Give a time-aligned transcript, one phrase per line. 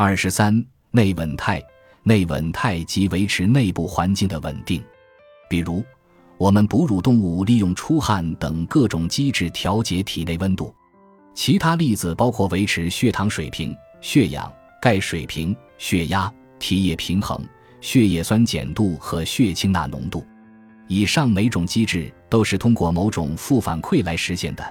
[0.00, 1.60] 二十三、内稳态。
[2.04, 4.80] 内稳态即维持内部环境的稳定，
[5.50, 5.82] 比如，
[6.36, 10.72] 我们哺乳动物利用出汗等各种机制调节体内温度。
[11.34, 14.48] 其他例子包括维持血糖水平、血氧、
[14.80, 17.44] 钙水平、血压、体液平衡、
[17.80, 20.24] 血液酸碱度和血清钠浓度。
[20.86, 24.64] 以上每种机制都是通过某种负反馈来实现的，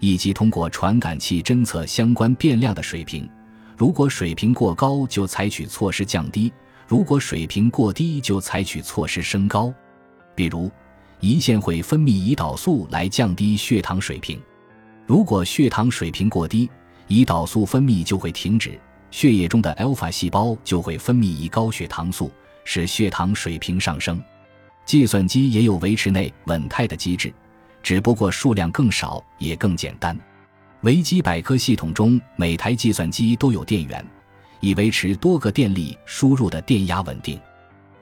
[0.00, 3.30] 以及通过传感器侦测相关变量的水平。
[3.76, 6.52] 如果水平过高，就采取措施降低。
[6.86, 9.72] 如果水平过低，就采取措施升高，
[10.34, 10.70] 比如
[11.20, 14.40] 胰腺会分泌胰岛素来降低血糖水平。
[15.06, 16.70] 如果血糖水平过低，
[17.08, 18.78] 胰岛素分泌就会停止，
[19.10, 22.30] 血液中的 alpha 细胞就会分泌胰高血糖素，
[22.64, 24.22] 使血糖水平上升。
[24.84, 27.32] 计算机也有维持内稳态的机制，
[27.82, 30.16] 只不过数量更少，也更简单。
[30.84, 34.04] 维基百科系统中每台计算机都有电源。
[34.60, 37.40] 以维持多个电力输入的电压稳定。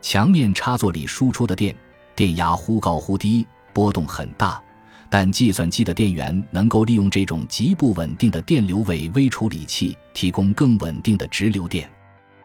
[0.01, 1.73] 墙面插座里输出的电
[2.17, 4.61] 电压忽高忽低，波动很大，
[5.09, 11.89] 但计算机的电源能够利用这种极不稳定的电流为微处理器提供更稳定的直流电。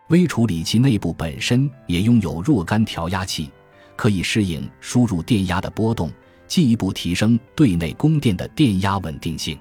[0.10, 3.50] 微处理器内部本身也拥有若干调压器，
[3.96, 6.12] 可以适应输入电压的波动，
[6.48, 9.58] 进一步提升对内供电的电压稳定性。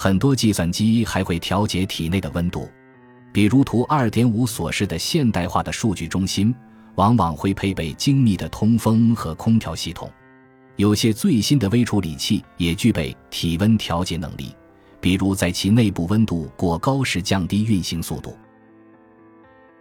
[0.00, 2.70] 很多计算机还会调节体内的温度。
[3.32, 6.54] 比如图二点五所示的现代化的数据中心，
[6.94, 10.08] 往往会配备精密的通风和空调系统。
[10.76, 14.54] 有些最新的微处理器也具备体温调节能力，
[15.00, 18.38] 比如在其内部温度过高时降低运行速度。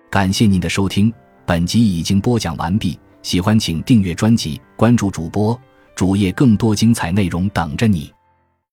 [0.10, 1.14] 感谢您的收听，
[1.46, 3.00] 本集已经播讲完毕。
[3.22, 5.60] 喜欢请订阅专辑，关注主播
[5.96, 8.12] 主页，更多精彩内容等着你。